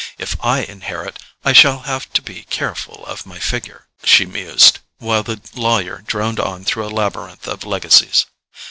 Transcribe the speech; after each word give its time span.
If 0.17 0.35
I 0.43 0.61
inherit, 0.61 1.19
I 1.45 1.53
shall 1.53 1.81
have 1.81 2.11
to 2.13 2.23
be 2.23 2.41
careful 2.45 3.05
of 3.05 3.27
my 3.27 3.37
figure," 3.37 3.85
she 4.03 4.25
mused, 4.25 4.79
while 4.97 5.21
the 5.21 5.39
lawyer 5.53 5.99
droned 6.07 6.39
on 6.39 6.65
through 6.65 6.87
a 6.87 6.89
labyrinth 6.89 7.47
of 7.47 7.63
legacies. 7.63 8.25